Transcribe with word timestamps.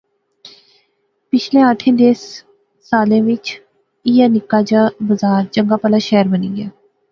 پچھلے 1.31 1.59
آٹھِیں 1.69 1.93
دسیں 1.99 2.37
سالیں 2.89 3.23
وچ 3.27 3.45
ایہہ 4.05 4.31
نکا 4.33 4.59
جا 4.69 4.81
بزار 5.07 5.41
چنگا 5.53 5.75
پہلا 5.81 5.99
شہر 6.07 6.25
بنی 6.31 6.49
گیا 6.55 6.69
سا 6.69 6.73